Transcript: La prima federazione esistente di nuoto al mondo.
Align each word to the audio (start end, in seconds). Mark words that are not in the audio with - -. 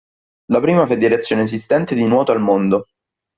La 0.51 0.59
prima 0.59 0.87
federazione 0.87 1.43
esistente 1.43 1.93
di 1.93 2.05
nuoto 2.05 2.31
al 2.31 2.41
mondo. 2.41 2.87